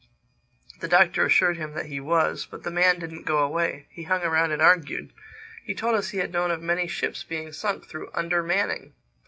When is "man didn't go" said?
2.71-3.37